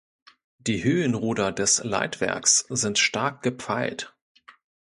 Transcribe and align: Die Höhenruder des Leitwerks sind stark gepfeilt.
Die 0.57 0.83
Höhenruder 0.83 1.51
des 1.51 1.83
Leitwerks 1.83 2.65
sind 2.69 2.97
stark 2.97 3.43
gepfeilt. 3.43 4.15